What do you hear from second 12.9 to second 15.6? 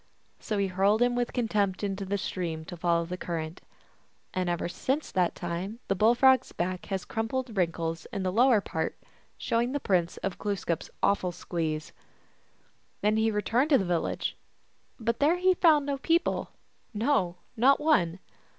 Then he returned to the village; but there he